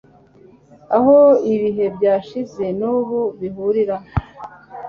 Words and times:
aho 0.97 1.17
ibihe 1.53 1.85
byashize 1.95 2.63
nubu 2.79 3.19
bihurira 3.39 3.95